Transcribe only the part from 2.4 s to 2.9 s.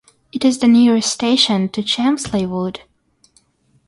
Wood.